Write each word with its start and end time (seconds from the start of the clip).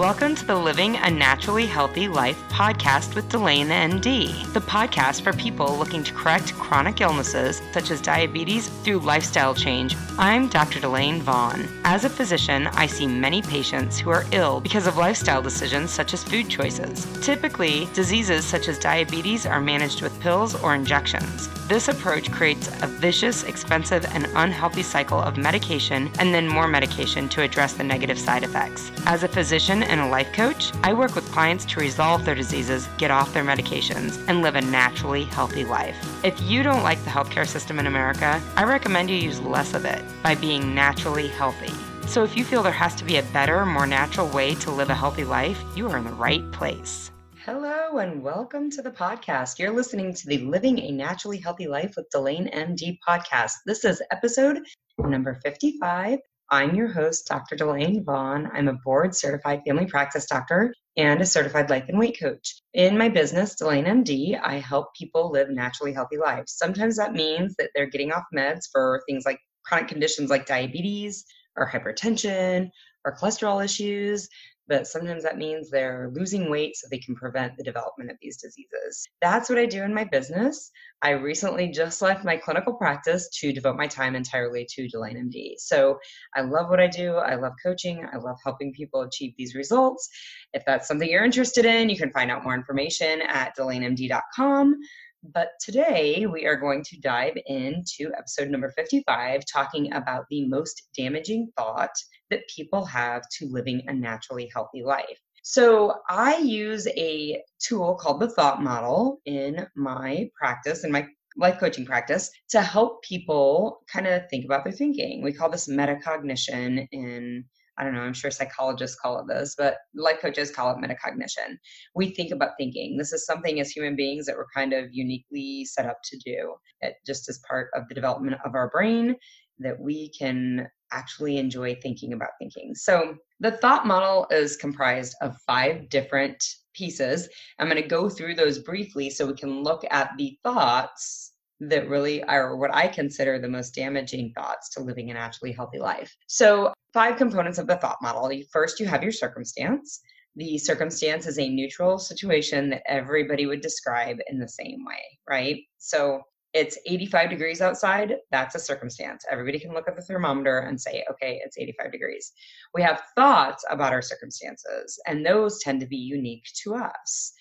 Welcome 0.00 0.34
to 0.36 0.46
the 0.46 0.56
Living 0.56 0.96
a 0.96 1.10
Naturally 1.10 1.66
Healthy 1.66 2.08
Life 2.08 2.42
podcast 2.48 3.14
with 3.14 3.28
Delane 3.28 3.68
MD, 3.68 4.50
the 4.54 4.60
podcast 4.62 5.20
for 5.20 5.34
people 5.34 5.76
looking 5.76 6.02
to 6.02 6.14
correct 6.14 6.54
chronic 6.54 7.02
illnesses 7.02 7.60
such 7.72 7.90
as 7.90 8.00
diabetes 8.00 8.70
through 8.82 9.00
lifestyle 9.00 9.54
change. 9.54 9.94
I'm 10.16 10.48
Dr. 10.48 10.80
Delane 10.80 11.20
Vaughn. 11.20 11.68
As 11.84 12.06
a 12.06 12.08
physician, 12.08 12.68
I 12.68 12.86
see 12.86 13.06
many 13.06 13.42
patients 13.42 13.98
who 13.98 14.08
are 14.08 14.24
ill 14.32 14.58
because 14.58 14.86
of 14.86 14.96
lifestyle 14.96 15.42
decisions 15.42 15.90
such 15.90 16.14
as 16.14 16.24
food 16.24 16.48
choices. 16.48 17.06
Typically, 17.20 17.86
diseases 17.92 18.46
such 18.46 18.68
as 18.68 18.78
diabetes 18.78 19.44
are 19.44 19.60
managed 19.60 20.00
with 20.00 20.18
pills 20.20 20.54
or 20.62 20.74
injections. 20.74 21.50
This 21.70 21.86
approach 21.86 22.32
creates 22.32 22.66
a 22.82 22.88
vicious, 22.88 23.44
expensive, 23.44 24.04
and 24.06 24.26
unhealthy 24.34 24.82
cycle 24.82 25.20
of 25.20 25.36
medication 25.36 26.10
and 26.18 26.34
then 26.34 26.48
more 26.48 26.66
medication 26.66 27.28
to 27.28 27.42
address 27.42 27.74
the 27.74 27.84
negative 27.84 28.18
side 28.18 28.42
effects. 28.42 28.90
As 29.06 29.22
a 29.22 29.28
physician 29.28 29.84
and 29.84 30.00
a 30.00 30.08
life 30.08 30.32
coach, 30.32 30.72
I 30.82 30.92
work 30.92 31.14
with 31.14 31.30
clients 31.30 31.64
to 31.66 31.78
resolve 31.78 32.24
their 32.24 32.34
diseases, 32.34 32.88
get 32.98 33.12
off 33.12 33.32
their 33.32 33.44
medications, 33.44 34.20
and 34.26 34.42
live 34.42 34.56
a 34.56 34.60
naturally 34.62 35.22
healthy 35.22 35.64
life. 35.64 35.96
If 36.24 36.42
you 36.42 36.64
don't 36.64 36.82
like 36.82 37.00
the 37.04 37.10
healthcare 37.10 37.46
system 37.46 37.78
in 37.78 37.86
America, 37.86 38.42
I 38.56 38.64
recommend 38.64 39.08
you 39.08 39.14
use 39.14 39.40
less 39.40 39.72
of 39.72 39.84
it 39.84 40.02
by 40.24 40.34
being 40.34 40.74
naturally 40.74 41.28
healthy. 41.28 41.72
So 42.08 42.24
if 42.24 42.36
you 42.36 42.44
feel 42.44 42.64
there 42.64 42.72
has 42.72 42.96
to 42.96 43.04
be 43.04 43.18
a 43.18 43.22
better, 43.22 43.64
more 43.64 43.86
natural 43.86 44.26
way 44.26 44.56
to 44.56 44.72
live 44.72 44.90
a 44.90 44.94
healthy 44.96 45.22
life, 45.22 45.62
you 45.76 45.88
are 45.88 45.98
in 45.98 46.02
the 46.02 46.10
right 46.14 46.50
place. 46.50 47.12
Hello 47.46 47.96
and 47.96 48.22
welcome 48.22 48.70
to 48.70 48.82
the 48.82 48.90
podcast. 48.90 49.58
You're 49.58 49.74
listening 49.74 50.12
to 50.12 50.26
the 50.26 50.44
Living 50.44 50.78
a 50.78 50.90
Naturally 50.90 51.38
Healthy 51.38 51.68
Life 51.68 51.94
with 51.96 52.10
Delane 52.10 52.50
MD 52.52 52.98
podcast. 53.08 53.52
This 53.64 53.82
is 53.86 54.02
episode 54.10 54.58
number 54.98 55.40
55. 55.42 56.18
I'm 56.50 56.74
your 56.74 56.88
host, 56.88 57.28
Dr. 57.28 57.56
Delane 57.56 58.04
Vaughn. 58.04 58.50
I'm 58.52 58.68
a 58.68 58.74
board 58.84 59.16
certified 59.16 59.62
family 59.66 59.86
practice 59.86 60.26
doctor 60.26 60.74
and 60.98 61.22
a 61.22 61.26
certified 61.26 61.70
life 61.70 61.86
and 61.88 61.98
weight 61.98 62.18
coach. 62.20 62.60
In 62.74 62.98
my 62.98 63.08
business, 63.08 63.56
Delane 63.56 63.86
MD, 63.86 64.38
I 64.38 64.56
help 64.56 64.88
people 64.94 65.30
live 65.30 65.48
naturally 65.48 65.94
healthy 65.94 66.18
lives. 66.18 66.52
Sometimes 66.58 66.98
that 66.98 67.14
means 67.14 67.54
that 67.56 67.70
they're 67.74 67.88
getting 67.88 68.12
off 68.12 68.24
meds 68.36 68.64
for 68.70 69.02
things 69.08 69.24
like 69.24 69.40
chronic 69.64 69.88
conditions 69.88 70.28
like 70.28 70.44
diabetes 70.44 71.24
or 71.56 71.66
hypertension 71.66 72.68
or 73.06 73.16
cholesterol 73.16 73.64
issues 73.64 74.28
but 74.70 74.86
sometimes 74.86 75.24
that 75.24 75.36
means 75.36 75.68
they're 75.68 76.12
losing 76.14 76.48
weight 76.48 76.76
so 76.76 76.86
they 76.88 76.98
can 76.98 77.16
prevent 77.16 77.56
the 77.56 77.64
development 77.64 78.08
of 78.08 78.16
these 78.22 78.36
diseases. 78.36 79.08
That's 79.20 79.50
what 79.50 79.58
I 79.58 79.66
do 79.66 79.82
in 79.82 79.92
my 79.92 80.04
business. 80.04 80.70
I 81.02 81.10
recently 81.10 81.68
just 81.68 82.00
left 82.00 82.24
my 82.24 82.36
clinical 82.36 82.74
practice 82.74 83.28
to 83.40 83.52
devote 83.52 83.76
my 83.76 83.88
time 83.88 84.14
entirely 84.14 84.64
to 84.70 84.88
Delane 84.88 85.16
MD. 85.16 85.54
So 85.58 85.98
I 86.36 86.42
love 86.42 86.70
what 86.70 86.78
I 86.78 86.86
do. 86.86 87.16
I 87.16 87.34
love 87.34 87.54
coaching. 87.60 88.06
I 88.12 88.18
love 88.18 88.36
helping 88.44 88.72
people 88.72 89.02
achieve 89.02 89.34
these 89.36 89.56
results. 89.56 90.08
If 90.54 90.62
that's 90.64 90.86
something 90.86 91.10
you're 91.10 91.24
interested 91.24 91.64
in, 91.64 91.88
you 91.88 91.98
can 91.98 92.12
find 92.12 92.30
out 92.30 92.44
more 92.44 92.54
information 92.54 93.22
at 93.22 93.56
delanemd.com. 93.58 94.76
But 95.22 95.50
today 95.60 96.24
we 96.26 96.46
are 96.46 96.56
going 96.56 96.82
to 96.84 96.98
dive 96.98 97.36
into 97.46 98.10
episode 98.16 98.48
number 98.48 98.70
55, 98.70 99.42
talking 99.44 99.92
about 99.92 100.24
the 100.30 100.48
most 100.48 100.88
damaging 100.96 101.52
thought 101.58 101.94
that 102.30 102.48
people 102.48 102.86
have 102.86 103.22
to 103.38 103.46
living 103.46 103.82
a 103.86 103.92
naturally 103.92 104.50
healthy 104.54 104.82
life. 104.82 105.20
So 105.42 106.00
I 106.08 106.38
use 106.38 106.86
a 106.88 107.42
tool 107.58 107.96
called 107.96 108.20
the 108.20 108.30
thought 108.30 108.62
model 108.62 109.20
in 109.26 109.66
my 109.76 110.30
practice, 110.38 110.84
in 110.84 110.92
my 110.92 111.06
life 111.36 111.60
coaching 111.60 111.84
practice, 111.84 112.30
to 112.50 112.62
help 112.62 113.02
people 113.02 113.82
kind 113.92 114.06
of 114.06 114.22
think 114.30 114.46
about 114.46 114.64
their 114.64 114.72
thinking. 114.72 115.22
We 115.22 115.34
call 115.34 115.50
this 115.50 115.68
metacognition 115.68 116.88
in 116.92 117.44
I 117.80 117.84
don't 117.84 117.94
know, 117.94 118.02
I'm 118.02 118.12
sure 118.12 118.30
psychologists 118.30 118.98
call 119.00 119.18
it 119.20 119.26
this, 119.26 119.54
but 119.56 119.78
life 119.94 120.20
coaches 120.20 120.50
call 120.50 120.70
it 120.70 120.76
metacognition. 120.76 121.56
We 121.94 122.10
think 122.10 122.30
about 122.30 122.50
thinking. 122.58 122.98
This 122.98 123.14
is 123.14 123.24
something 123.24 123.58
as 123.58 123.70
human 123.70 123.96
beings 123.96 124.26
that 124.26 124.36
we're 124.36 124.46
kind 124.54 124.74
of 124.74 124.92
uniquely 124.92 125.64
set 125.64 125.86
up 125.86 125.96
to 126.04 126.18
do, 126.18 126.54
it 126.82 126.96
just 127.06 127.28
as 127.30 127.40
part 127.48 127.70
of 127.74 127.88
the 127.88 127.94
development 127.94 128.36
of 128.44 128.54
our 128.54 128.68
brain 128.68 129.16
that 129.60 129.80
we 129.80 130.10
can 130.10 130.68
actually 130.92 131.38
enjoy 131.38 131.74
thinking 131.76 132.12
about 132.12 132.30
thinking. 132.38 132.74
So, 132.74 133.16
the 133.38 133.52
thought 133.52 133.86
model 133.86 134.26
is 134.30 134.56
comprised 134.56 135.14
of 135.22 135.36
five 135.46 135.88
different 135.88 136.44
pieces. 136.74 137.28
I'm 137.58 137.68
going 137.68 137.82
to 137.82 137.88
go 137.88 138.10
through 138.10 138.34
those 138.34 138.58
briefly 138.58 139.08
so 139.08 139.26
we 139.26 139.34
can 139.34 139.62
look 139.62 139.82
at 139.90 140.10
the 140.18 140.38
thoughts 140.42 141.29
that 141.60 141.88
really 141.88 142.22
are 142.24 142.56
what 142.56 142.74
I 142.74 142.88
consider 142.88 143.38
the 143.38 143.48
most 143.48 143.74
damaging 143.74 144.32
thoughts 144.34 144.70
to 144.70 144.82
living 144.82 145.10
a 145.10 145.14
naturally 145.14 145.52
healthy 145.52 145.78
life. 145.78 146.14
So, 146.26 146.72
five 146.92 147.16
components 147.16 147.58
of 147.58 147.66
the 147.66 147.76
thought 147.76 147.98
model. 148.02 148.30
First, 148.52 148.80
you 148.80 148.86
have 148.86 149.02
your 149.02 149.12
circumstance. 149.12 150.00
The 150.36 150.58
circumstance 150.58 151.26
is 151.26 151.38
a 151.38 151.48
neutral 151.48 151.98
situation 151.98 152.70
that 152.70 152.82
everybody 152.86 153.46
would 153.46 153.60
describe 153.60 154.18
in 154.28 154.38
the 154.38 154.48
same 154.48 154.84
way, 154.86 155.18
right? 155.28 155.58
So, 155.78 156.22
it's 156.52 156.78
85 156.84 157.30
degrees 157.30 157.60
outside, 157.60 158.16
that's 158.32 158.56
a 158.56 158.58
circumstance. 158.58 159.24
Everybody 159.30 159.60
can 159.60 159.72
look 159.72 159.86
at 159.86 159.94
the 159.94 160.02
thermometer 160.02 160.58
and 160.58 160.80
say, 160.80 161.04
okay, 161.08 161.40
it's 161.44 161.56
85 161.56 161.92
degrees. 161.92 162.32
We 162.74 162.82
have 162.82 163.02
thoughts 163.14 163.64
about 163.70 163.92
our 163.92 164.02
circumstances, 164.02 164.98
and 165.06 165.24
those 165.24 165.60
tend 165.60 165.80
to 165.80 165.86
be 165.86 165.96
unique 165.96 166.44
to 166.64 166.74
us. 166.74 167.32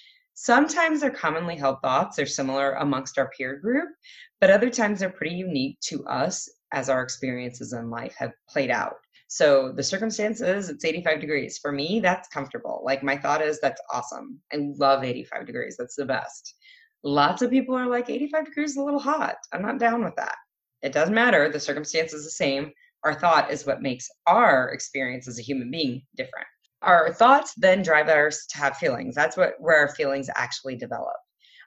Sometimes 0.41 1.01
they're 1.01 1.11
commonly 1.11 1.57
held 1.57 1.81
thoughts, 1.81 2.15
they're 2.15 2.25
similar 2.25 2.71
amongst 2.75 3.17
our 3.17 3.29
peer 3.37 3.57
group, 3.57 3.89
but 4.39 4.49
other 4.49 4.69
times 4.69 4.97
they're 5.01 5.09
pretty 5.09 5.35
unique 5.35 5.77
to 5.81 6.05
us 6.05 6.47
as 6.71 6.87
our 6.87 7.03
experiences 7.03 7.73
in 7.73 7.89
life 7.89 8.15
have 8.17 8.31
played 8.47 8.71
out. 8.71 8.93
So 9.27 9.73
the 9.73 9.83
circumstances, 9.83 10.69
it's 10.69 10.85
85 10.85 11.19
degrees. 11.19 11.57
For 11.57 11.73
me, 11.73 11.99
that's 11.99 12.29
comfortable. 12.29 12.81
Like 12.85 13.03
my 13.03 13.17
thought 13.17 13.41
is, 13.41 13.59
that's 13.59 13.81
awesome. 13.91 14.39
I 14.53 14.59
love 14.77 15.03
85 15.03 15.45
degrees. 15.45 15.75
That's 15.77 15.97
the 15.97 16.05
best. 16.05 16.55
Lots 17.03 17.41
of 17.41 17.51
people 17.51 17.75
are 17.75 17.87
like, 17.87 18.09
85 18.09 18.45
degrees 18.45 18.71
is 18.71 18.77
a 18.77 18.83
little 18.83 18.97
hot. 18.97 19.35
I'm 19.51 19.61
not 19.61 19.77
down 19.77 20.05
with 20.05 20.15
that. 20.15 20.37
It 20.81 20.93
doesn't 20.93 21.13
matter. 21.13 21.49
The 21.49 21.59
circumstance 21.59 22.13
is 22.13 22.23
the 22.23 22.31
same. 22.31 22.71
Our 23.03 23.13
thought 23.13 23.51
is 23.51 23.65
what 23.65 23.81
makes 23.81 24.07
our 24.25 24.69
experience 24.69 25.27
as 25.27 25.37
a 25.37 25.43
human 25.43 25.69
being 25.69 26.03
different. 26.15 26.47
Our 26.81 27.13
thoughts 27.13 27.53
then 27.55 27.81
drive 27.81 28.07
us 28.07 28.45
to 28.47 28.57
have 28.57 28.77
feelings. 28.77 29.15
That's 29.15 29.35
what 29.35 29.53
where 29.59 29.77
our 29.77 29.93
feelings 29.95 30.29
actually 30.35 30.75
develop. 30.75 31.17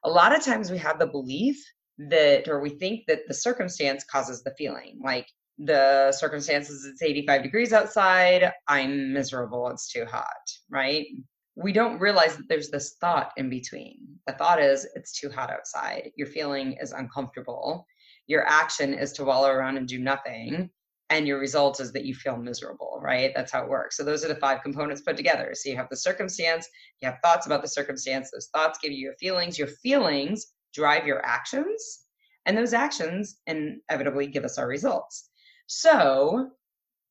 A 0.04 0.10
lot 0.10 0.34
of 0.36 0.44
times 0.44 0.70
we 0.70 0.78
have 0.78 0.98
the 0.98 1.06
belief 1.06 1.62
that 1.98 2.48
or 2.48 2.60
we 2.60 2.70
think 2.70 3.04
that 3.06 3.20
the 3.28 3.34
circumstance 3.34 4.04
causes 4.04 4.42
the 4.42 4.54
feeling. 4.56 4.98
Like 5.04 5.26
the 5.58 6.12
circumstances 6.12 6.84
it's 6.84 7.02
85 7.02 7.42
degrees 7.42 7.72
outside, 7.72 8.50
I'm 8.68 9.12
miserable, 9.12 9.68
it's 9.68 9.92
too 9.92 10.06
hot, 10.06 10.26
right? 10.70 11.06
We 11.54 11.72
don't 11.72 12.00
realize 12.00 12.36
that 12.36 12.48
there's 12.48 12.70
this 12.70 12.96
thought 13.00 13.32
in 13.36 13.50
between. 13.50 13.98
The 14.26 14.32
thought 14.32 14.60
is 14.60 14.88
it's 14.94 15.18
too 15.18 15.28
hot 15.28 15.50
outside. 15.50 16.10
Your 16.16 16.26
feeling 16.26 16.78
is 16.80 16.92
uncomfortable. 16.92 17.86
Your 18.26 18.46
action 18.46 18.94
is 18.94 19.12
to 19.12 19.24
wallow 19.24 19.50
around 19.50 19.76
and 19.76 19.86
do 19.86 19.98
nothing 19.98 20.70
and 21.12 21.26
your 21.26 21.38
result 21.38 21.78
is 21.78 21.92
that 21.92 22.06
you 22.06 22.14
feel 22.14 22.38
miserable, 22.38 22.98
right? 23.02 23.32
That's 23.36 23.52
how 23.52 23.62
it 23.62 23.68
works. 23.68 23.98
So 23.98 24.02
those 24.02 24.24
are 24.24 24.28
the 24.28 24.34
five 24.36 24.62
components 24.62 25.02
put 25.02 25.14
together. 25.14 25.52
So 25.54 25.68
you 25.68 25.76
have 25.76 25.90
the 25.90 25.96
circumstance, 25.96 26.66
you 27.00 27.08
have 27.08 27.18
thoughts 27.22 27.44
about 27.44 27.60
the 27.60 27.68
circumstance, 27.68 28.30
those 28.30 28.48
thoughts 28.54 28.78
give 28.82 28.92
you 28.92 28.98
your 28.98 29.14
feelings, 29.20 29.58
your 29.58 29.68
feelings 29.68 30.54
drive 30.72 31.06
your 31.06 31.24
actions, 31.24 32.06
and 32.46 32.56
those 32.56 32.72
actions 32.72 33.40
inevitably 33.46 34.26
give 34.26 34.44
us 34.44 34.56
our 34.56 34.66
results. 34.66 35.28
So 35.66 36.48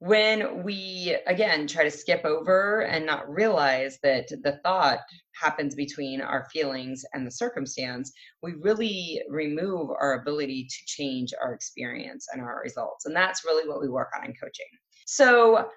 when 0.01 0.63
we 0.63 1.15
again 1.27 1.67
try 1.67 1.83
to 1.83 1.91
skip 1.91 2.25
over 2.25 2.81
and 2.81 3.05
not 3.05 3.31
realize 3.31 3.99
that 4.01 4.27
the 4.29 4.59
thought 4.63 4.97
happens 5.39 5.75
between 5.75 6.21
our 6.21 6.47
feelings 6.51 7.05
and 7.13 7.25
the 7.25 7.29
circumstance, 7.31 8.11
we 8.41 8.53
really 8.61 9.21
remove 9.29 9.91
our 9.91 10.19
ability 10.19 10.63
to 10.63 10.85
change 10.87 11.35
our 11.39 11.53
experience 11.53 12.25
and 12.33 12.41
our 12.41 12.61
results. 12.63 13.05
And 13.05 13.15
that's 13.15 13.45
really 13.45 13.69
what 13.69 13.79
we 13.79 13.89
work 13.89 14.09
on 14.17 14.25
in 14.25 14.33
coaching. 14.33 14.65
So, 15.05 15.69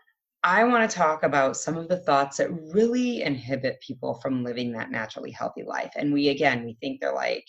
I 0.42 0.64
want 0.64 0.90
to 0.90 0.96
talk 0.96 1.22
about 1.22 1.56
some 1.56 1.76
of 1.76 1.88
the 1.88 2.00
thoughts 2.00 2.38
that 2.38 2.50
really 2.50 3.22
inhibit 3.22 3.80
people 3.86 4.20
from 4.22 4.42
living 4.42 4.72
that 4.72 4.90
naturally 4.90 5.30
healthy 5.32 5.64
life. 5.64 5.92
And 5.96 6.12
we, 6.12 6.28
again, 6.28 6.64
we 6.64 6.78
think 6.80 7.00
they're 7.00 7.14
like, 7.14 7.46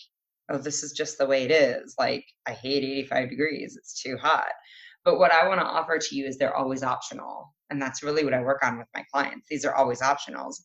oh, 0.50 0.58
this 0.58 0.82
is 0.82 0.92
just 0.92 1.18
the 1.18 1.26
way 1.26 1.44
it 1.44 1.50
is. 1.50 1.94
Like, 1.98 2.24
I 2.46 2.52
hate 2.52 2.84
85 2.84 3.30
degrees, 3.30 3.76
it's 3.76 4.02
too 4.02 4.16
hot. 4.16 4.48
But 5.06 5.20
what 5.20 5.32
I 5.32 5.46
want 5.46 5.60
to 5.60 5.66
offer 5.66 5.98
to 5.98 6.16
you 6.16 6.26
is 6.26 6.36
they're 6.36 6.56
always 6.56 6.82
optional. 6.82 7.54
And 7.70 7.80
that's 7.80 8.02
really 8.02 8.24
what 8.24 8.34
I 8.34 8.40
work 8.42 8.62
on 8.64 8.76
with 8.76 8.88
my 8.92 9.04
clients. 9.12 9.46
These 9.48 9.64
are 9.64 9.74
always 9.74 10.00
optionals. 10.00 10.56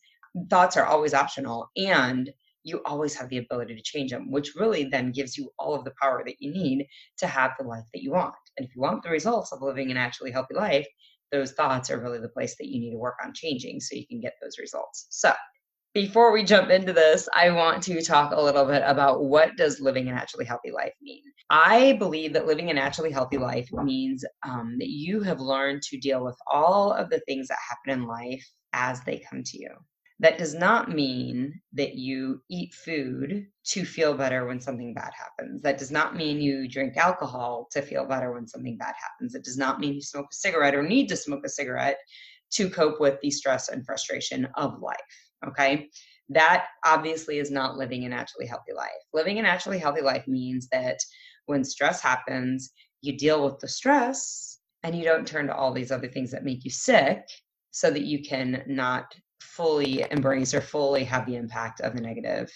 Thoughts 0.50 0.76
are 0.76 0.84
always 0.84 1.14
optional. 1.14 1.70
And 1.76 2.28
you 2.64 2.82
always 2.84 3.14
have 3.14 3.28
the 3.28 3.38
ability 3.38 3.76
to 3.76 3.82
change 3.82 4.10
them, 4.10 4.32
which 4.32 4.56
really 4.56 4.84
then 4.84 5.12
gives 5.12 5.38
you 5.38 5.50
all 5.60 5.76
of 5.76 5.84
the 5.84 5.92
power 6.00 6.22
that 6.26 6.36
you 6.40 6.52
need 6.52 6.86
to 7.18 7.28
have 7.28 7.52
the 7.56 7.64
life 7.64 7.84
that 7.94 8.02
you 8.02 8.10
want. 8.10 8.34
And 8.58 8.66
if 8.66 8.74
you 8.74 8.82
want 8.82 9.04
the 9.04 9.10
results 9.10 9.52
of 9.52 9.62
living 9.62 9.92
an 9.92 9.96
actually 9.96 10.32
healthy 10.32 10.54
life, 10.54 10.86
those 11.30 11.52
thoughts 11.52 11.88
are 11.90 12.00
really 12.00 12.18
the 12.18 12.28
place 12.28 12.56
that 12.58 12.68
you 12.68 12.80
need 12.80 12.92
to 12.92 12.98
work 12.98 13.16
on 13.24 13.32
changing 13.34 13.78
so 13.78 13.96
you 13.96 14.06
can 14.08 14.20
get 14.20 14.34
those 14.42 14.58
results. 14.58 15.06
So, 15.10 15.32
before 15.94 16.32
we 16.32 16.42
jump 16.42 16.70
into 16.70 16.92
this, 16.92 17.28
I 17.34 17.50
want 17.50 17.82
to 17.84 18.00
talk 18.00 18.32
a 18.32 18.40
little 18.40 18.64
bit 18.64 18.82
about 18.84 19.24
what 19.24 19.56
does 19.56 19.80
living 19.80 20.08
a 20.08 20.12
naturally 20.12 20.46
healthy 20.46 20.70
life 20.70 20.94
mean. 21.02 21.22
I 21.50 21.94
believe 21.98 22.32
that 22.32 22.46
living 22.46 22.70
a 22.70 22.74
naturally 22.74 23.10
healthy 23.10 23.36
life 23.36 23.68
means 23.72 24.24
um, 24.48 24.76
that 24.78 24.88
you 24.88 25.20
have 25.20 25.40
learned 25.40 25.82
to 25.82 25.98
deal 25.98 26.24
with 26.24 26.36
all 26.50 26.92
of 26.92 27.10
the 27.10 27.20
things 27.20 27.48
that 27.48 27.58
happen 27.68 28.00
in 28.00 28.08
life 28.08 28.46
as 28.72 29.02
they 29.02 29.22
come 29.30 29.42
to 29.44 29.58
you. 29.58 29.68
That 30.20 30.38
does 30.38 30.54
not 30.54 30.88
mean 30.88 31.60
that 31.74 31.96
you 31.96 32.42
eat 32.48 32.72
food 32.72 33.48
to 33.66 33.84
feel 33.84 34.14
better 34.14 34.46
when 34.46 34.60
something 34.60 34.94
bad 34.94 35.10
happens. 35.14 35.60
That 35.62 35.78
does 35.78 35.90
not 35.90 36.16
mean 36.16 36.40
you 36.40 36.68
drink 36.68 36.96
alcohol 36.96 37.68
to 37.72 37.82
feel 37.82 38.06
better 38.06 38.32
when 38.32 38.46
something 38.46 38.78
bad 38.78 38.94
happens. 38.98 39.34
It 39.34 39.44
does 39.44 39.58
not 39.58 39.80
mean 39.80 39.94
you 39.94 40.02
smoke 40.02 40.28
a 40.30 40.34
cigarette 40.34 40.74
or 40.74 40.82
need 40.82 41.08
to 41.08 41.16
smoke 41.16 41.42
a 41.44 41.50
cigarette 41.50 41.98
to 42.52 42.70
cope 42.70 43.00
with 43.00 43.20
the 43.20 43.30
stress 43.30 43.68
and 43.68 43.84
frustration 43.84 44.46
of 44.56 44.80
life. 44.80 45.31
Okay. 45.46 45.88
That 46.28 46.66
obviously 46.84 47.38
is 47.38 47.50
not 47.50 47.76
living 47.76 48.04
a 48.04 48.08
naturally 48.08 48.46
healthy 48.46 48.72
life. 48.72 48.90
Living 49.12 49.38
a 49.38 49.42
naturally 49.42 49.78
healthy 49.78 50.00
life 50.00 50.26
means 50.26 50.68
that 50.72 50.98
when 51.46 51.64
stress 51.64 52.00
happens, 52.00 52.70
you 53.00 53.16
deal 53.18 53.44
with 53.44 53.58
the 53.58 53.68
stress 53.68 54.60
and 54.82 54.96
you 54.96 55.04
don't 55.04 55.26
turn 55.26 55.46
to 55.48 55.54
all 55.54 55.72
these 55.72 55.90
other 55.90 56.08
things 56.08 56.30
that 56.30 56.44
make 56.44 56.64
you 56.64 56.70
sick 56.70 57.22
so 57.70 57.90
that 57.90 58.04
you 58.04 58.22
can 58.22 58.62
not 58.66 59.12
fully 59.42 60.04
embrace 60.10 60.54
or 60.54 60.60
fully 60.60 61.04
have 61.04 61.26
the 61.26 61.36
impact 61.36 61.80
of 61.80 61.94
the 61.94 62.00
negative 62.00 62.50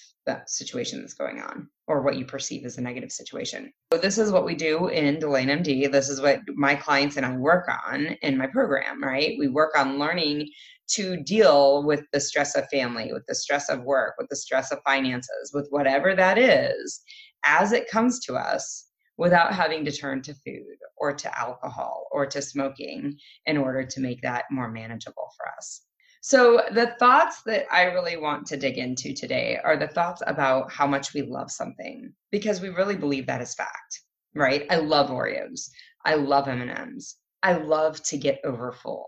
situation 0.46 1.00
that's 1.00 1.14
going 1.14 1.40
on 1.40 1.68
or 1.86 2.02
what 2.02 2.16
you 2.16 2.24
perceive 2.24 2.64
as 2.64 2.78
a 2.78 2.82
negative 2.82 3.12
situation. 3.12 3.72
So 3.92 3.98
this 3.98 4.18
is 4.18 4.32
what 4.32 4.44
we 4.44 4.54
do 4.54 4.88
in 4.88 5.18
Delane 5.18 5.48
MD. 5.48 5.90
This 5.90 6.08
is 6.08 6.20
what 6.20 6.40
my 6.54 6.74
clients 6.74 7.16
and 7.16 7.26
I 7.26 7.36
work 7.36 7.68
on 7.86 8.06
in 8.22 8.36
my 8.36 8.46
program, 8.46 9.02
right? 9.02 9.36
We 9.38 9.48
work 9.48 9.76
on 9.78 9.98
learning 9.98 10.48
to 10.92 11.16
deal 11.22 11.84
with 11.84 12.04
the 12.12 12.20
stress 12.20 12.56
of 12.56 12.68
family, 12.68 13.12
with 13.12 13.24
the 13.26 13.34
stress 13.34 13.68
of 13.68 13.82
work, 13.82 14.14
with 14.18 14.28
the 14.28 14.36
stress 14.36 14.72
of 14.72 14.78
finances, 14.84 15.50
with 15.52 15.66
whatever 15.70 16.14
that 16.14 16.38
is 16.38 17.02
as 17.44 17.72
it 17.72 17.90
comes 17.90 18.20
to 18.20 18.34
us 18.34 18.84
without 19.18 19.54
having 19.54 19.84
to 19.84 19.92
turn 19.92 20.20
to 20.20 20.34
food 20.34 20.76
or 20.96 21.14
to 21.14 21.38
alcohol 21.38 22.06
or 22.12 22.26
to 22.26 22.42
smoking 22.42 23.16
in 23.46 23.56
order 23.56 23.84
to 23.84 24.00
make 24.00 24.20
that 24.22 24.44
more 24.50 24.70
manageable 24.70 25.28
for 25.36 25.48
us. 25.56 25.85
So, 26.26 26.60
the 26.72 26.88
thoughts 26.98 27.42
that 27.42 27.66
I 27.72 27.84
really 27.84 28.16
want 28.16 28.48
to 28.48 28.56
dig 28.56 28.78
into 28.78 29.14
today 29.14 29.60
are 29.62 29.76
the 29.76 29.86
thoughts 29.86 30.24
about 30.26 30.72
how 30.72 30.84
much 30.84 31.14
we 31.14 31.22
love 31.22 31.52
something 31.52 32.12
because 32.32 32.60
we 32.60 32.70
really 32.70 32.96
believe 32.96 33.28
that 33.28 33.40
is 33.40 33.54
fact, 33.54 34.00
right? 34.34 34.66
I 34.68 34.78
love 34.78 35.10
Oreos. 35.10 35.68
I 36.04 36.16
love 36.16 36.48
M&Ms. 36.48 37.14
I 37.44 37.52
love 37.52 38.02
to 38.02 38.18
get 38.18 38.40
over 38.42 38.72
full. 38.72 39.06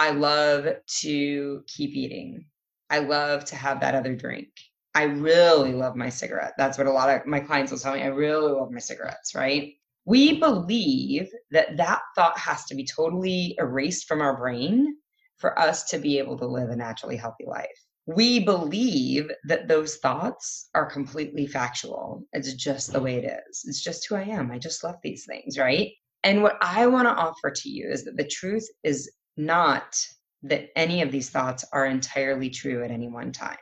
I 0.00 0.10
love 0.10 0.66
to 1.02 1.62
keep 1.68 1.94
eating. 1.94 2.46
I 2.90 2.98
love 2.98 3.44
to 3.44 3.54
have 3.54 3.78
that 3.82 3.94
other 3.94 4.16
drink. 4.16 4.48
I 4.96 5.04
really 5.04 5.74
love 5.74 5.94
my 5.94 6.08
cigarette. 6.08 6.54
That's 6.58 6.76
what 6.76 6.88
a 6.88 6.92
lot 6.92 7.08
of 7.08 7.24
my 7.24 7.38
clients 7.38 7.70
will 7.70 7.78
tell 7.78 7.94
me. 7.94 8.02
I 8.02 8.08
really 8.08 8.50
love 8.50 8.72
my 8.72 8.80
cigarettes, 8.80 9.32
right? 9.32 9.74
We 10.06 10.40
believe 10.40 11.30
that 11.52 11.76
that 11.76 12.00
thought 12.16 12.36
has 12.36 12.64
to 12.64 12.74
be 12.74 12.84
totally 12.84 13.54
erased 13.60 14.08
from 14.08 14.20
our 14.20 14.36
brain 14.36 14.96
for 15.38 15.58
us 15.58 15.84
to 15.90 15.98
be 15.98 16.18
able 16.18 16.38
to 16.38 16.46
live 16.46 16.70
a 16.70 16.76
naturally 16.76 17.16
healthy 17.16 17.44
life. 17.46 17.66
We 18.06 18.44
believe 18.44 19.30
that 19.44 19.68
those 19.68 19.96
thoughts 19.96 20.68
are 20.74 20.90
completely 20.90 21.46
factual. 21.46 22.24
It's 22.32 22.54
just 22.54 22.92
the 22.92 23.00
way 23.00 23.16
it 23.16 23.24
is. 23.24 23.64
It's 23.66 23.82
just 23.82 24.08
who 24.08 24.16
I 24.16 24.22
am. 24.22 24.50
I 24.50 24.58
just 24.58 24.82
love 24.82 24.96
these 25.02 25.26
things, 25.26 25.58
right? 25.58 25.90
And 26.24 26.42
what 26.42 26.56
I 26.60 26.86
want 26.86 27.06
to 27.06 27.12
offer 27.12 27.50
to 27.50 27.68
you 27.68 27.90
is 27.90 28.04
that 28.04 28.16
the 28.16 28.26
truth 28.26 28.66
is 28.82 29.10
not 29.36 29.96
that 30.42 30.70
any 30.76 31.02
of 31.02 31.12
these 31.12 31.30
thoughts 31.30 31.64
are 31.72 31.86
entirely 31.86 32.50
true 32.50 32.84
at 32.84 32.90
any 32.90 33.08
one 33.08 33.32
time. 33.32 33.58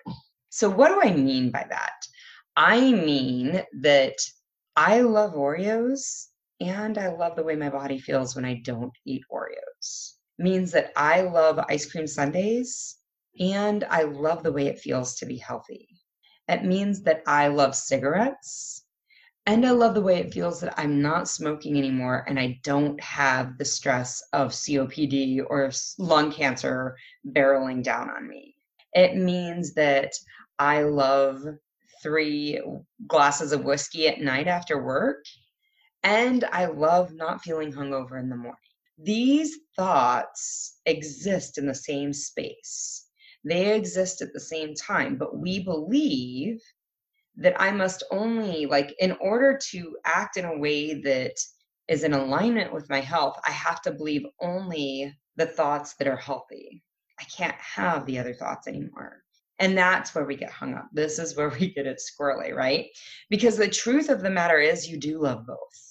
So, 0.49 0.71
what 0.71 0.89
do 0.89 1.01
I 1.03 1.13
mean 1.13 1.51
by 1.51 1.67
that? 1.69 2.01
I 2.57 2.81
mean 2.93 3.63
that 3.83 4.17
I 4.75 5.01
love 5.01 5.35
Oreos 5.35 6.29
and 6.61 6.97
I 6.97 7.09
love 7.09 7.37
the 7.37 7.43
way 7.43 7.57
my 7.57 7.69
body 7.69 7.99
feels 7.99 8.35
when 8.35 8.45
I 8.45 8.61
don't 8.65 8.93
eat 9.05 9.23
Oreos. 9.31 10.16
Means 10.39 10.73
that 10.73 10.93
I 10.97 11.23
love 11.23 11.59
ice 11.69 11.91
cream 11.91 12.07
sundaes 12.07 12.97
and 13.39 13.85
I 13.85 14.03
love 14.03 14.43
the 14.43 14.53
way 14.53 14.67
it 14.67 14.79
feels 14.79 15.17
to 15.17 15.27
be 15.27 15.39
healthy. 15.39 15.89
It 16.49 16.65
means 16.65 17.03
that 17.03 17.23
I 17.27 17.49
love 17.49 17.75
cigarettes 17.75 18.85
and 19.47 19.65
I 19.65 19.71
love 19.71 19.95
the 19.95 20.03
way 20.03 20.17
it 20.19 20.33
feels 20.33 20.61
that 20.61 20.79
I'm 20.79 21.01
not 21.01 21.29
smoking 21.29 21.79
anymore 21.79 22.25
and 22.27 22.39
I 22.39 22.59
don't 22.65 23.01
have 23.01 23.59
the 23.59 23.65
stress 23.65 24.23
of 24.33 24.51
COPD 24.51 25.41
or 25.49 25.71
lung 25.99 26.33
cancer 26.33 26.97
barreling 27.25 27.83
down 27.83 28.11
on 28.11 28.29
me. 28.29 28.57
It 28.93 29.17
means 29.17 29.75
that 29.75 30.13
I 30.59 30.83
love 30.83 31.43
three 32.03 32.61
glasses 33.07 33.53
of 33.53 33.65
whiskey 33.65 34.09
at 34.09 34.21
night 34.21 34.49
after 34.49 34.83
work. 34.83 35.25
And 36.03 36.45
I 36.53 36.67
love 36.67 37.13
not 37.13 37.43
feeling 37.43 37.73
hungover 37.73 38.19
in 38.19 38.29
the 38.29 38.37
morning. 38.37 38.59
These 38.99 39.59
thoughts 39.77 40.79
exist 40.87 41.59
in 41.59 41.67
the 41.67 41.75
same 41.75 42.13
space. 42.13 43.07
They 43.45 43.75
exist 43.75 44.23
at 44.23 44.33
the 44.33 44.41
same 44.41 44.75
time, 44.75 45.17
but 45.17 45.39
we 45.39 45.63
believe 45.63 46.61
that 47.37 47.61
I 47.61 47.71
must 47.71 48.03
only, 48.11 48.67
like, 48.67 48.95
in 48.99 49.13
order 49.21 49.59
to 49.71 49.97
act 50.05 50.37
in 50.37 50.47
a 50.47 50.59
way 50.59 50.95
that 51.03 51.35
is 51.89 52.03
in 52.03 52.15
alignment 52.15 52.73
with 52.73 52.89
my 52.89 53.01
health, 53.01 53.39
I 53.47 53.51
have 53.51 53.83
to 53.83 53.93
believe 53.93 54.25
only 54.41 55.15
the 55.37 55.47
thoughts 55.47 55.95
that 55.95 56.09
are 56.09 56.17
healthy. 56.17 56.83
I 57.21 57.25
can't 57.25 57.57
have 57.57 58.07
the 58.07 58.19
other 58.19 58.35
thoughts 58.35 58.67
anymore. 58.67 59.23
And 59.59 59.77
that's 59.77 60.15
where 60.15 60.25
we 60.25 60.37
get 60.37 60.51
hung 60.51 60.75
up. 60.75 60.89
This 60.93 61.19
is 61.19 61.37
where 61.37 61.49
we 61.61 61.73
get 61.73 61.87
it 61.87 62.01
squirrely, 62.01 62.55
right? 62.55 62.87
Because 63.31 63.57
the 63.57 63.69
truth 63.69 64.09
of 64.09 64.23
the 64.23 64.31
matter 64.31 64.59
is, 64.59 64.89
you 64.89 64.97
do 64.97 65.21
love 65.21 65.47
both. 65.47 65.86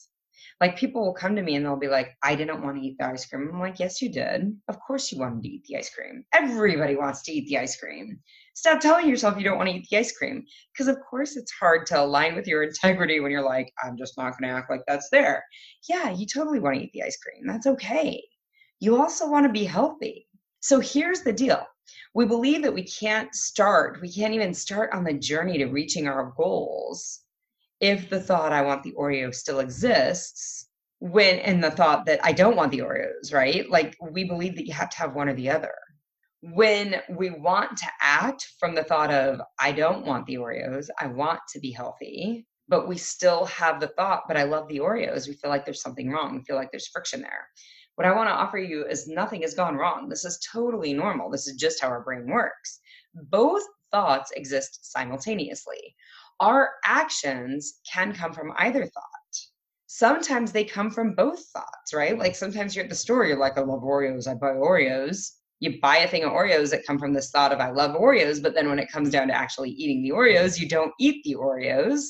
Like 0.62 0.78
people 0.78 1.04
will 1.04 1.14
come 1.14 1.36
to 1.36 1.42
me 1.42 1.56
and 1.56 1.66
they'll 1.66 1.76
be 1.76 1.90
like, 1.90 2.16
I 2.24 2.36
didn't 2.36 2.64
want 2.64 2.78
to 2.78 2.82
eat 2.82 2.98
the 2.98 3.08
ice 3.08 3.26
cream. 3.26 3.50
I'm 3.52 3.60
like, 3.60 3.80
yes, 3.80 4.02
you 4.02 4.10
did. 4.10 4.58
Of 4.70 4.80
course 4.80 5.12
you 5.12 5.20
wanted 5.20 5.44
to 5.44 5.50
eat 5.50 5.66
the 5.68 5.78
ice 5.78 5.94
cream. 5.94 6.24
Everybody 6.34 6.96
wants 6.96 7.24
to 7.24 7.34
eat 7.34 7.48
the 7.50 7.58
ice 7.58 7.78
cream. 7.78 8.20
Stop 8.54 8.80
telling 8.80 9.10
yourself 9.10 9.38
you 9.38 9.44
don't 9.44 9.58
want 9.58 9.70
to 9.70 9.76
eat 9.76 9.88
the 9.90 9.98
ice 9.98 10.18
cream. 10.18 10.46
Because, 10.72 10.88
of 10.88 10.98
course, 11.10 11.36
it's 11.36 11.52
hard 11.52 11.86
to 11.88 12.02
align 12.02 12.36
with 12.36 12.48
your 12.48 12.64
integrity 12.70 13.20
when 13.20 13.32
you're 13.32 13.44
like, 13.44 13.72
I'm 13.84 13.98
just 13.98 14.18
not 14.18 14.40
going 14.40 14.50
to 14.50 14.58
act 14.58 14.70
like 14.70 14.84
that's 14.88 15.10
there. 15.10 15.44
Yeah, 15.90 16.12
you 16.12 16.26
totally 16.26 16.60
want 16.60 16.78
to 16.78 16.84
eat 16.84 16.92
the 16.94 17.04
ice 17.04 17.18
cream. 17.18 17.46
That's 17.46 17.68
okay. 17.68 18.24
You 18.80 18.96
also 19.02 19.30
want 19.30 19.46
to 19.46 19.52
be 19.52 19.66
healthy. 19.66 20.28
So 20.62 20.80
here's 20.80 21.22
the 21.22 21.34
deal 21.34 21.66
we 22.14 22.26
believe 22.26 22.64
that 22.64 22.74
we 22.74 22.84
can't 22.84 23.34
start, 23.36 24.00
we 24.02 24.12
can't 24.12 24.34
even 24.34 24.54
start 24.54 24.92
on 24.94 25.04
the 25.04 25.14
journey 25.14 25.58
to 25.58 25.66
reaching 25.66 26.08
our 26.08 26.34
goals 26.38 27.25
if 27.80 28.10
the 28.10 28.20
thought 28.20 28.54
I 28.54 28.62
want 28.62 28.84
the 28.84 28.94
Oreo 28.94 29.34
still 29.34 29.60
exists 29.60 30.70
when 31.00 31.40
and 31.40 31.64
the 31.64 31.72
thought 31.72 32.06
that 32.06 32.20
I 32.24 32.32
don't 32.32 32.56
want 32.56 32.72
the 32.72 32.80
Oreos, 32.80 33.34
right? 33.34 33.70
Like 33.70 33.96
we 34.12 34.24
believe 34.24 34.56
that 34.56 34.66
you 34.66 34.74
have 34.74 34.90
to 34.92 34.98
have 34.98 35.14
one 35.14 35.30
or 35.30 35.34
the 35.34 35.50
other. 35.50 35.74
When 36.42 37.02
we 37.10 37.32
want 37.32 37.78
to 37.78 37.88
act 38.02 38.48
from 38.60 38.76
the 38.76 38.84
thought 38.84 39.12
of 39.12 39.42
I 39.60 39.72
don't 39.72 40.06
want 40.06 40.26
the 40.26 40.36
Oreos, 40.36 40.88
I 41.00 41.08
want 41.08 41.40
to 41.54 41.60
be 41.60 41.72
healthy, 41.72 42.46
but 42.68 42.88
we 42.88 42.98
still 42.98 43.46
have 43.46 43.80
the 43.80 43.88
thought, 43.90 44.24
but 44.28 44.38
I 44.38 44.44
love 44.44 44.68
the 44.68 44.80
Oreos, 44.80 45.28
we 45.28 45.34
feel 45.34 45.50
like 45.50 45.66
there's 45.66 45.82
something 45.82 46.10
wrong. 46.10 46.36
We 46.36 46.44
feel 46.44 46.56
like 46.56 46.72
there's 46.72 46.88
friction 46.88 47.22
there. 47.22 47.48
What 47.96 48.08
I 48.08 48.16
want 48.16 48.28
to 48.30 48.34
offer 48.34 48.58
you 48.58 48.86
is 48.86 49.08
nothing 49.08 49.42
has 49.42 49.54
gone 49.54 49.76
wrong. 49.76 50.10
This 50.10 50.26
is 50.26 50.46
totally 50.52 50.94
normal. 50.94 51.30
This 51.30 51.48
is 51.48 51.56
just 51.56 51.82
how 51.82 51.88
our 51.88 52.04
brain 52.04 52.28
works. 52.30 52.80
Both 53.30 53.64
thoughts 53.92 54.32
exist 54.36 54.92
simultaneously. 54.92 55.96
Our 56.40 56.72
actions 56.84 57.80
can 57.92 58.14
come 58.14 58.34
from 58.34 58.54
either 58.58 58.86
thought. 58.86 59.04
Sometimes 59.88 60.52
they 60.52 60.66
come 60.66 60.92
from 60.92 61.16
both 61.16 61.46
thoughts, 61.54 61.94
right? 61.94 62.18
Like 62.18 62.36
sometimes 62.36 62.76
you're 62.76 62.84
at 62.84 62.90
the 62.90 62.96
store, 62.96 63.26
you're 63.26 63.38
like, 63.38 63.58
I 63.58 63.62
love 63.62 63.82
Oreos, 63.82 64.28
I 64.28 64.34
buy 64.34 64.54
Oreos. 64.54 65.32
You 65.62 65.80
buy 65.82 65.98
a 65.98 66.08
thing 66.08 66.26
of 66.26 66.34
Oreos 66.34 66.70
that 66.72 66.86
come 66.86 67.00
from 67.00 67.14
this 67.14 67.32
thought 67.32 67.54
of 67.54 67.60
I 67.60 67.72
love 67.72 67.96
Oreos, 67.96 68.44
but 68.44 68.54
then 68.54 68.68
when 68.68 68.80
it 68.80 68.92
comes 68.92 69.10
down 69.10 69.30
to 69.30 69.34
actually 69.34 69.70
eating 69.70 70.04
the 70.04 70.10
Oreos, 70.10 70.60
you 70.60 70.68
don't 70.68 70.92
eat 71.00 71.24
the 71.24 71.36
Oreos 71.36 72.02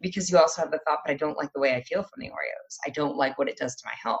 because 0.00 0.28
you 0.28 0.38
also 0.38 0.62
have 0.62 0.72
the 0.72 0.80
thought, 0.86 1.00
but 1.04 1.12
I 1.12 1.16
don't 1.16 1.36
like 1.36 1.52
the 1.52 1.60
way 1.60 1.76
I 1.76 1.82
feel 1.82 2.02
from 2.02 2.18
the 2.18 2.30
Oreos. 2.30 2.76
I 2.84 2.90
don't 2.90 3.16
like 3.16 3.38
what 3.38 3.48
it 3.48 3.58
does 3.58 3.76
to 3.76 3.86
my 3.86 3.94
health 4.02 4.20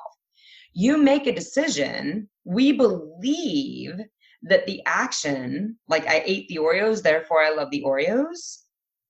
you 0.72 0.96
make 0.98 1.26
a 1.26 1.34
decision, 1.34 2.28
we 2.44 2.72
believe 2.72 3.94
that 4.42 4.66
the 4.66 4.82
action, 4.86 5.76
like 5.88 6.06
I 6.06 6.22
ate 6.24 6.48
the 6.48 6.56
Oreos, 6.56 7.02
therefore 7.02 7.42
I 7.42 7.50
love 7.50 7.70
the 7.70 7.82
Oreos, 7.84 8.58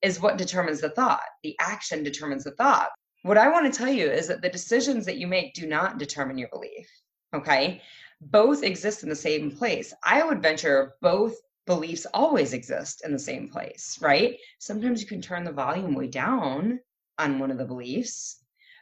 is 0.03 0.21
what 0.21 0.39
determines 0.39 0.81
the 0.81 0.91
thought. 0.91 1.23
The 1.43 1.57
action 1.61 2.03
determines 2.03 2.45
the 2.45 2.53
thought. 2.53 2.91
What 3.23 3.39
I 3.39 3.49
want 3.49 3.73
to 3.73 3.79
tell 3.79 3.93
you 3.93 4.11
is 4.11 4.29
that 4.29 4.43
the 4.43 4.49
decisions 4.49 5.05
that 5.07 5.19
you 5.19 5.27
make 5.27 5.55
do 5.55 5.67
not 5.67 5.99
determine 5.99 6.39
your 6.39 6.49
belief. 6.49 6.89
Okay. 7.35 7.83
Both 8.21 8.63
exist 8.63 9.03
in 9.03 9.09
the 9.09 9.15
same 9.15 9.51
place. 9.51 9.93
I 10.03 10.23
would 10.23 10.43
venture 10.43 10.95
both 11.01 11.35
beliefs 11.67 12.07
always 12.13 12.53
exist 12.53 13.03
in 13.05 13.13
the 13.13 13.19
same 13.19 13.49
place, 13.49 13.99
right? 14.01 14.37
Sometimes 14.59 15.01
you 15.01 15.07
can 15.07 15.21
turn 15.21 15.45
the 15.45 15.53
volume 15.53 15.95
way 15.95 16.09
down 16.09 16.81
on 17.19 17.39
one 17.39 17.51
of 17.51 17.59
the 17.59 17.65
beliefs 17.65 18.41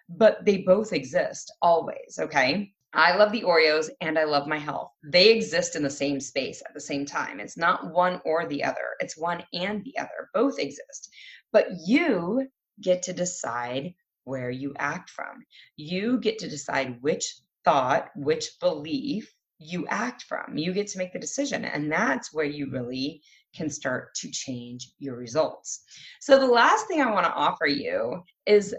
but 0.09 0.45
they 0.45 0.59
both 0.59 0.93
exist 0.93 1.53
always. 1.61 2.19
Okay. 2.19 2.73
I 2.95 3.17
love 3.17 3.33
the 3.33 3.43
Oreos 3.43 3.91
and 4.01 4.19
I 4.19 4.25
love 4.25 4.47
my 4.47 4.59
health. 4.59 4.93
They 5.05 5.31
exist 5.31 5.77
in 5.77 5.83
the 5.83 5.91
same 5.91 6.21
space 6.21 6.63
at 6.67 6.75
the 6.75 6.81
same 6.81 7.05
time. 7.05 7.39
It's 7.39 7.57
not 7.57 7.93
one 7.93 8.21
or 8.25 8.47
the 8.47 8.65
other, 8.65 8.97
it's 9.01 9.17
one 9.17 9.45
and 9.53 9.85
the 9.85 9.99
other. 9.99 10.31
Both 10.33 10.59
exist. 10.59 11.11
But 11.53 11.69
you 11.87 12.49
get 12.81 13.03
to 13.05 13.13
decide 13.13 13.95
where 14.25 14.51
you 14.51 14.75
act 14.79 15.11
from. 15.11 15.45
You 15.77 16.19
get 16.19 16.39
to 16.39 16.49
decide 16.49 17.03
which 17.03 17.25
thought, 17.65 18.09
which 18.15 18.59
belief 18.61 19.33
you 19.59 19.87
act 19.89 20.23
from. 20.23 20.57
You 20.57 20.73
get 20.73 20.87
to 20.89 20.99
make 20.99 21.13
the 21.13 21.19
decision. 21.19 21.65
And 21.65 21.91
that's 21.91 22.33
where 22.33 22.45
you 22.45 22.67
mm-hmm. 22.67 22.75
really 22.75 23.23
can 23.55 23.71
start 23.71 24.15
to 24.17 24.31
change 24.31 24.93
your 24.99 25.17
results. 25.17 25.83
So, 26.21 26.39
the 26.39 26.47
last 26.47 26.87
thing 26.87 27.01
I 27.01 27.11
want 27.11 27.27
to 27.27 27.33
offer 27.33 27.67
you 27.67 28.23
is 28.47 28.75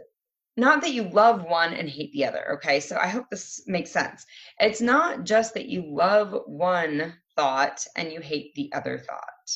not 0.59 0.81
that 0.81 0.93
you 0.93 1.03
love 1.03 1.43
one 1.43 1.73
and 1.73 1.89
hate 1.89 2.11
the 2.13 2.25
other. 2.25 2.53
Okay. 2.53 2.79
So, 2.79 2.97
I 2.97 3.07
hope 3.07 3.29
this 3.29 3.63
makes 3.67 3.91
sense. 3.91 4.25
It's 4.59 4.81
not 4.81 5.23
just 5.23 5.53
that 5.55 5.67
you 5.67 5.83
love 5.85 6.35
one 6.45 7.13
thought 7.35 7.85
and 7.95 8.11
you 8.11 8.19
hate 8.19 8.53
the 8.55 8.71
other 8.73 8.97
thought. 8.97 9.51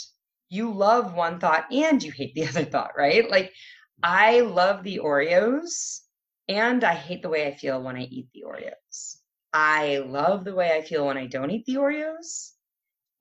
You 0.49 0.71
love 0.71 1.13
one 1.13 1.39
thought 1.39 1.65
and 1.71 2.01
you 2.01 2.11
hate 2.11 2.33
the 2.35 2.47
other 2.49 2.65
thought, 2.65 2.91
right? 2.97 3.29
Like, 3.29 3.53
I 4.01 4.41
love 4.41 4.83
the 4.83 4.99
Oreos 5.03 5.99
and 6.47 6.83
I 6.83 6.93
hate 6.95 7.21
the 7.21 7.29
way 7.29 7.47
I 7.47 7.55
feel 7.55 7.81
when 7.81 7.95
I 7.95 8.03
eat 8.03 8.27
the 8.33 8.43
Oreos. 8.47 9.17
I 9.53 9.99
love 9.99 10.43
the 10.43 10.55
way 10.55 10.71
I 10.75 10.81
feel 10.81 11.05
when 11.05 11.17
I 11.17 11.27
don't 11.27 11.51
eat 11.51 11.65
the 11.65 11.75
Oreos. 11.75 12.51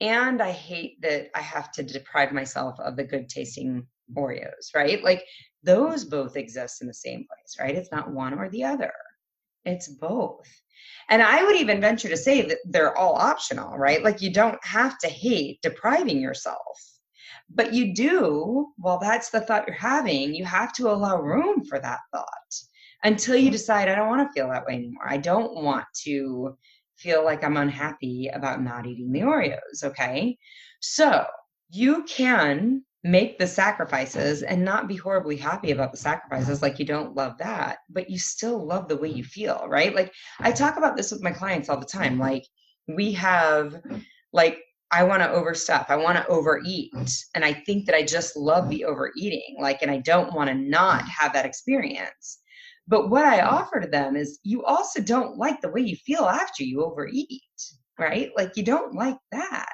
And 0.01 0.43
I 0.43 0.51
hate 0.51 1.01
that 1.03 1.29
I 1.35 1.41
have 1.41 1.71
to 1.73 1.83
deprive 1.83 2.33
myself 2.33 2.81
of 2.81 2.97
the 2.97 3.05
good 3.05 3.29
tasting 3.29 3.87
Oreos, 4.17 4.75
right? 4.75 5.03
Like 5.03 5.25
those 5.63 6.05
both 6.05 6.37
exist 6.37 6.83
in 6.83 6.89
the 6.89 6.95
same 6.95 7.27
place, 7.27 7.57
right? 7.61 7.75
It's 7.75 7.93
not 7.93 8.13
one 8.13 8.35
or 8.35 8.49
the 8.49 8.65
other, 8.65 8.93
it's 9.65 9.89
both. 9.89 10.49
And 11.09 11.23
I 11.23 11.45
would 11.45 11.57
even 11.57 11.81
venture 11.81 12.09
to 12.09 12.17
say 12.17 12.43
that 12.43 12.59
they're 12.65 12.97
all 12.97 13.15
optional, 13.15 13.77
right? 13.77 14.03
Like 14.03 14.23
you 14.23 14.33
don't 14.33 14.63
have 14.65 14.99
to 14.99 15.09
hate 15.09 15.61
depriving 15.63 16.21
yourself. 16.21 16.59
But 17.55 17.75
you 17.75 17.95
do, 17.95 18.73
well, 18.79 18.99
that's 18.99 19.31
the 19.31 19.41
thought 19.41 19.67
you're 19.67 19.77
having, 19.77 20.35
you 20.35 20.45
have 20.45 20.73
to 20.75 20.91
allow 20.91 21.21
room 21.21 21.65
for 21.65 21.79
that 21.79 22.01
thought 22.13 22.27
until 23.05 23.37
you 23.37 23.51
decide, 23.51 23.89
I 23.89 23.95
don't 23.95 24.09
want 24.09 24.27
to 24.27 24.33
feel 24.33 24.49
that 24.49 24.65
way 24.65 24.75
anymore. 24.75 25.07
I 25.07 25.19
don't 25.19 25.63
want 25.63 25.85
to 26.05 26.57
feel 26.97 27.25
like 27.25 27.45
I'm 27.45 27.57
unhappy 27.57 28.29
about 28.33 28.63
not 28.63 28.87
eating 28.87 29.13
the 29.13 29.21
Oreos. 29.21 29.83
Okay. 29.85 30.39
So 30.81 31.27
you 31.71 32.05
can 32.05 32.85
make 33.05 33.39
the 33.39 33.47
sacrifices 33.47 34.43
and 34.43 34.65
not 34.65 34.87
be 34.87 34.97
horribly 34.97 35.37
happy 35.37 35.73
about 35.73 35.91
the 35.91 35.99
sacrifices 35.99 36.63
like 36.63 36.79
you 36.79 36.85
don't 36.85 37.17
love 37.17 37.37
that 37.39 37.79
but 37.91 38.09
you 38.09 38.19
still 38.19 38.65
love 38.65 38.89
the 38.89 38.97
way 38.97 39.09
you 39.09 39.25
feel 39.25 39.65
right 39.69 39.95
like 39.95 40.13
i 40.41 40.53
talk 40.53 40.77
about 40.77 40.97
this 40.97 41.11
with 41.11 41.23
my 41.23 41.33
clients 41.33 41.69
all 41.69 41.79
the 41.79 41.87
time 41.87 42.19
like 42.19 42.45
we 42.87 43.13
have 43.13 43.81
like 44.33 44.59
i 44.93 45.03
want 45.03 45.21
to 45.21 45.29
overstuff 45.29 45.85
i 45.89 45.97
want 45.97 46.17
to 46.17 46.27
overeat 46.29 46.93
and 47.35 47.45
i 47.45 47.53
think 47.53 47.87
that 47.87 47.97
i 47.97 48.03
just 48.03 48.37
love 48.37 48.69
the 48.69 48.85
overeating 48.85 49.57
like 49.61 49.83
and 49.83 49.91
i 49.91 49.99
don't 49.99 50.33
want 50.33 50.49
to 50.49 50.55
not 50.55 51.03
have 51.09 51.33
that 51.33 51.47
experience 51.47 52.39
but 52.89 53.11
what 53.11 53.25
I 53.25 53.43
offer 53.43 53.81
to 53.81 53.87
them 53.89 54.17
is 54.17 54.41
you 54.43 54.65
also 54.65 55.01
don't 55.01 55.39
like 55.39 55.61
the 55.61 55.71
way 55.71 55.81
you 55.81 55.97
feel 55.97 56.25
after 56.25 56.65
you 56.65 56.85
overeat, 56.85 57.41
right? 57.99 58.31
Like 58.37 58.57
you 58.57 58.65
don't 58.65 58.95
like 58.95 59.19
that. 59.31 59.69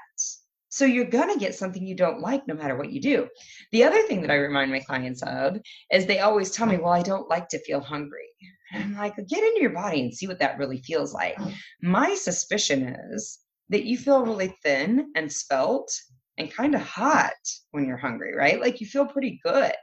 So 0.79 0.85
you're 0.85 1.07
going 1.07 1.33
to 1.33 1.41
get 1.41 1.57
something 1.57 1.85
you 1.85 1.97
don't 1.97 2.21
like 2.21 2.47
no 2.47 2.55
matter 2.55 2.77
what 2.77 2.93
you 2.93 3.01
do. 3.01 3.27
The 3.73 3.83
other 3.83 4.01
thing 4.03 4.21
that 4.21 4.31
I 4.31 4.37
remind 4.37 4.71
my 4.71 4.79
clients 4.79 5.25
of 5.25 5.59
is 5.91 6.07
they 6.07 6.21
always 6.21 6.53
tell 6.53 6.69
me, 6.69 6.77
well, 6.77 6.93
I 6.93 7.03
don't 7.03 7.29
like 7.29 7.49
to 7.49 7.59
feel 7.65 7.81
hungry. 7.81 8.29
And 8.73 8.85
I'm 8.85 8.97
like, 8.97 9.17
get 9.17 9.43
into 9.43 9.61
your 9.61 9.73
body 9.73 10.03
and 10.03 10.15
see 10.15 10.29
what 10.29 10.39
that 10.39 10.57
really 10.57 10.81
feels 10.83 11.13
like. 11.13 11.37
My 11.83 12.15
suspicion 12.15 12.95
is 13.11 13.41
that 13.71 13.87
you 13.87 13.99
feel 13.99 14.25
really 14.25 14.55
thin 14.63 15.11
and 15.17 15.33
spelt 15.33 15.91
and 16.39 16.49
kind 16.49 16.77
of 16.77 16.83
hot 16.83 17.33
when 17.73 17.85
you're 17.85 17.97
hungry, 17.97 18.37
right? 18.37 18.61
Like 18.61 18.81
you 18.81 18.87
feel 18.87 19.05
pretty 19.05 19.41
good 19.43 19.75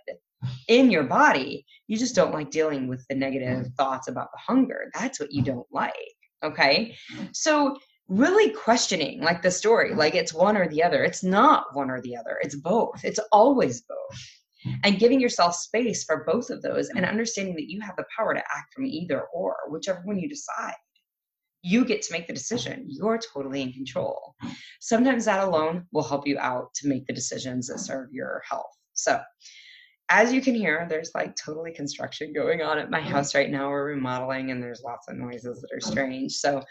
in 0.70 0.90
your 0.90 1.04
body. 1.04 1.66
You 1.88 1.98
just 1.98 2.16
don't 2.16 2.34
like 2.34 2.52
dealing 2.52 2.88
with 2.88 3.06
the 3.10 3.16
negative 3.16 3.66
mm. 3.66 3.76
thoughts 3.76 4.08
about 4.08 4.30
the 4.32 4.40
hunger. 4.40 4.90
That's 4.94 5.20
what 5.20 5.34
you 5.34 5.42
don't 5.42 5.68
like. 5.74 5.94
Okay. 6.42 6.96
So, 7.34 7.76
really 8.08 8.52
questioning 8.52 9.22
like 9.22 9.42
the 9.42 9.52
story, 9.52 9.94
like 9.94 10.16
it's 10.16 10.34
one 10.34 10.58
or 10.58 10.68
the 10.68 10.84
other. 10.84 11.04
It's 11.04 11.24
not 11.24 11.66
one 11.74 11.90
or 11.90 12.02
the 12.02 12.16
other, 12.16 12.38
it's 12.42 12.56
both. 12.56 13.04
It's 13.04 13.20
always 13.32 13.82
both. 13.82 14.20
And 14.84 14.98
giving 14.98 15.20
yourself 15.20 15.56
space 15.56 16.04
for 16.04 16.24
both 16.26 16.50
of 16.50 16.64
those 16.64 16.90
and 16.90 17.06
understanding 17.06 17.54
that 17.56 17.70
you 17.70 17.82
have 17.82 17.96
the 17.98 18.06
power 18.18 18.34
to 18.34 18.40
act 18.40 18.74
from 18.74 18.86
either 18.86 19.26
or, 19.32 19.56
whichever 19.70 20.02
one 20.06 20.18
you 20.18 20.28
decide. 20.28 20.74
You 21.62 21.86
get 21.86 22.02
to 22.04 22.12
make 22.12 22.26
the 22.26 22.34
decision. 22.34 22.86
You're 22.88 23.20
totally 23.34 23.62
in 23.62 23.74
control. 23.74 24.36
Sometimes 24.82 25.26
that 25.26 25.44
alone 25.44 25.86
will 25.92 26.04
help 26.04 26.28
you 26.28 26.40
out 26.40 26.74
to 26.76 26.88
make 26.88 27.06
the 27.06 27.14
decisions 27.14 27.68
that 27.68 27.80
serve 27.80 28.10
your 28.12 28.42
health. 28.50 28.72
So, 28.94 29.20
as 30.10 30.32
you 30.32 30.42
can 30.42 30.54
hear, 30.54 30.86
there's 30.90 31.12
like 31.16 31.36
totally 31.36 31.72
construction 31.72 32.34
going 32.34 32.62
on 32.62 32.78
at 32.78 32.92
my 32.92 33.00
mm-hmm. 33.00 33.10
house 33.10 33.34
right 33.34 33.50
now. 33.50 33.70
We're 33.70 33.86
remodeling 33.86 34.52
and 34.52 34.62
there's 34.62 34.84
lots 34.86 35.08
of 35.08 35.18
noises 35.18 35.62
that 35.62 35.76
are 35.76 35.80
strange. 35.80 36.34
So 36.34 36.62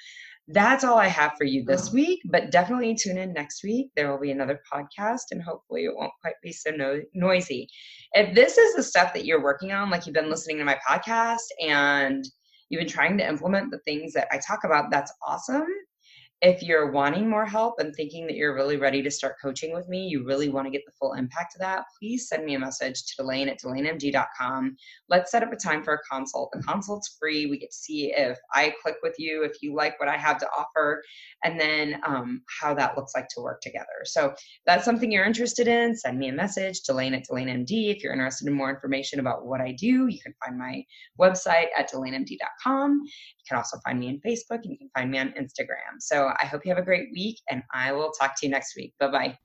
that's 0.48 0.84
all 0.84 0.98
I 0.98 1.06
have 1.06 1.32
for 1.38 1.44
you 1.44 1.64
this 1.64 1.92
week, 1.92 2.20
but 2.26 2.50
definitely 2.50 2.94
tune 2.94 3.16
in 3.16 3.32
next 3.32 3.64
week. 3.64 3.90
There 3.96 4.10
will 4.10 4.20
be 4.20 4.30
another 4.30 4.60
podcast 4.70 5.22
and 5.30 5.42
hopefully 5.42 5.84
it 5.84 5.96
won't 5.96 6.12
quite 6.20 6.34
be 6.42 6.52
so 6.52 6.70
no- 6.70 7.00
noisy. 7.14 7.68
If 8.12 8.34
this 8.34 8.58
is 8.58 8.74
the 8.74 8.82
stuff 8.82 9.14
that 9.14 9.24
you're 9.24 9.42
working 9.42 9.72
on, 9.72 9.90
like 9.90 10.06
you've 10.06 10.14
been 10.14 10.30
listening 10.30 10.58
to 10.58 10.64
my 10.64 10.78
podcast 10.86 11.46
and 11.66 12.24
you've 12.68 12.80
been 12.80 12.88
trying 12.88 13.16
to 13.18 13.26
implement 13.26 13.70
the 13.70 13.80
things 13.80 14.12
that 14.12 14.28
I 14.32 14.38
talk 14.38 14.64
about, 14.64 14.90
that's 14.90 15.12
awesome. 15.26 15.66
If 16.40 16.62
you're 16.62 16.90
wanting 16.90 17.28
more 17.28 17.46
help 17.46 17.78
and 17.78 17.94
thinking 17.94 18.26
that 18.26 18.36
you're 18.36 18.54
really 18.54 18.76
ready 18.76 19.02
to 19.02 19.10
start 19.10 19.36
coaching 19.40 19.72
with 19.72 19.88
me, 19.88 20.06
you 20.06 20.26
really 20.26 20.50
want 20.50 20.66
to 20.66 20.70
get 20.70 20.82
the 20.84 20.92
full 20.92 21.14
impact 21.14 21.54
of 21.54 21.60
that, 21.60 21.84
please 21.98 22.28
send 22.28 22.44
me 22.44 22.54
a 22.54 22.58
message 22.58 23.02
to 23.06 23.22
Delane 23.22 23.48
at 23.48 23.60
DelaneMD.com. 23.60 24.76
Let's 25.08 25.30
set 25.30 25.42
up 25.42 25.52
a 25.52 25.56
time 25.56 25.82
for 25.82 25.94
a 25.94 25.98
consult. 26.10 26.50
The 26.52 26.62
consult's 26.62 27.16
free. 27.18 27.46
We 27.46 27.58
get 27.58 27.70
to 27.70 27.76
see 27.76 28.12
if 28.12 28.38
I 28.52 28.74
click 28.82 28.96
with 29.02 29.14
you, 29.16 29.42
if 29.44 29.62
you 29.62 29.74
like 29.74 29.98
what 29.98 30.08
I 30.08 30.18
have 30.18 30.36
to 30.38 30.48
offer, 30.50 31.02
and 31.44 31.58
then 31.58 32.00
um, 32.06 32.42
how 32.60 32.74
that 32.74 32.96
looks 32.96 33.12
like 33.14 33.28
to 33.28 33.40
work 33.40 33.62
together. 33.62 34.04
So 34.04 34.34
that's 34.66 34.84
something 34.84 35.10
you're 35.10 35.24
interested 35.24 35.66
in, 35.66 35.96
send 35.96 36.18
me 36.18 36.28
a 36.28 36.32
message, 36.32 36.80
Delane 36.82 37.14
at 37.14 37.26
DelaneMD. 37.26 37.94
If 37.96 38.02
you're 38.02 38.12
interested 38.12 38.48
in 38.48 38.54
more 38.54 38.70
information 38.70 39.18
about 39.18 39.46
what 39.46 39.62
I 39.62 39.72
do, 39.72 40.08
you 40.08 40.20
can 40.20 40.34
find 40.44 40.58
my 40.58 40.84
website 41.18 41.68
at 41.76 41.90
DelaneMD.com. 41.90 43.00
You 43.04 43.44
can 43.48 43.56
also 43.56 43.78
find 43.84 43.98
me 43.98 44.08
on 44.08 44.20
Facebook 44.26 44.60
and 44.64 44.72
you 44.72 44.78
can 44.78 44.90
find 44.94 45.10
me 45.10 45.18
on 45.18 45.28
Instagram. 45.38 46.00
So 46.00 46.33
I 46.40 46.46
hope 46.46 46.64
you 46.64 46.70
have 46.70 46.82
a 46.82 46.84
great 46.84 47.08
week 47.12 47.40
and 47.50 47.62
I 47.72 47.92
will 47.92 48.10
talk 48.12 48.38
to 48.40 48.46
you 48.46 48.50
next 48.50 48.76
week. 48.76 48.94
Bye 48.98 49.10
bye. 49.10 49.38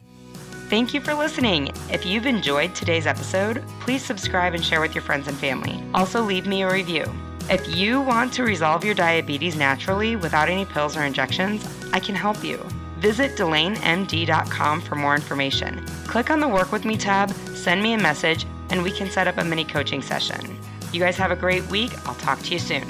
Thank 0.70 0.94
you 0.94 1.02
for 1.02 1.16
listening. 1.16 1.72
If 1.92 2.06
you've 2.06 2.28
enjoyed 2.28 2.76
today's 2.76 3.08
episode, 3.08 3.64
please 3.80 4.04
subscribe 4.04 4.54
and 4.54 4.64
share 4.64 4.82
with 4.82 4.94
your 4.94 5.02
friends 5.02 5.28
and 5.28 5.36
family. 5.36 5.84
Also, 5.96 6.22
leave 6.22 6.46
me 6.46 6.62
a 6.62 6.72
review. 6.72 7.12
If 7.50 7.76
you 7.76 8.02
want 8.02 8.32
to 8.34 8.44
resolve 8.44 8.86
your 8.86 8.94
diabetes 8.94 9.56
naturally 9.56 10.16
without 10.16 10.50
any 10.50 10.66
pills 10.66 10.96
or 10.96 11.04
injections, 11.04 11.68
I 11.92 12.00
can 12.00 12.14
help 12.14 12.44
you. 12.44 12.58
Visit 13.00 13.36
DelaneMD.com 13.36 14.82
for 14.82 14.94
more 14.96 15.16
information. 15.16 15.84
Click 16.06 16.30
on 16.30 16.40
the 16.40 16.48
Work 16.48 16.72
With 16.72 16.86
Me 16.86 16.98
tab, 16.98 17.32
send 17.56 17.82
me 17.82 17.94
a 17.94 17.98
message, 17.98 18.46
and 18.70 18.84
we 18.84 18.92
can 18.92 19.10
set 19.10 19.28
up 19.28 19.40
a 19.40 19.44
mini 19.44 19.66
coaching 19.66 20.04
session. 20.04 20.60
You 20.94 21.00
guys 21.00 21.18
have 21.18 21.32
a 21.32 21.36
great 21.36 21.66
week. 21.70 21.92
I'll 22.08 22.16
talk 22.16 22.40
to 22.44 22.54
you 22.54 22.60
soon. 22.60 22.88